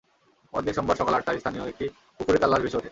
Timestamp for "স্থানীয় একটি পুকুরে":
1.39-2.37